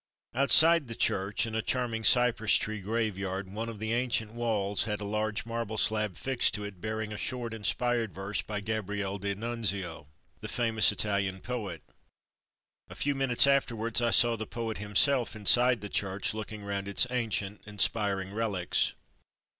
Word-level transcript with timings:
Outside 0.33 0.87
the 0.87 0.95
church, 0.95 1.45
in 1.45 1.53
a 1.53 1.61
charming 1.61 2.03
cypress 2.03 2.55
tree 2.55 2.81
graveyard, 2.81 3.53
one 3.53 3.69
of 3.69 3.77
the 3.77 3.93
ancient 3.93 4.33
walls 4.33 4.85
had 4.85 4.99
a 4.99 5.03
large 5.05 5.45
marble 5.45 5.77
slab 5.77 6.15
fixed 6.15 6.55
to 6.55 6.63
it, 6.63 6.81
bearing 6.81 7.13
a 7.13 7.17
short, 7.19 7.53
inspired 7.53 8.11
verse 8.11 8.41
by 8.41 8.61
Gabriel 8.61 9.19
d'Annunzio, 9.19 10.07
the 10.39 10.47
famous 10.47 10.91
Italian 10.91 11.39
poet. 11.39 11.83
A 12.89 12.95
few 12.95 13.13
minutes 13.13 13.45
afterwards 13.45 14.01
I 14.01 14.09
saw 14.09 14.35
the 14.35 14.47
poet 14.47 14.79
himself 14.79 15.35
inside 15.35 15.81
the 15.81 15.87
church, 15.87 16.33
looking 16.33 16.63
round 16.63 16.87
its 16.87 17.05
ancient, 17.11 17.61
inspiring 17.67 18.33
relics. 18.33 18.95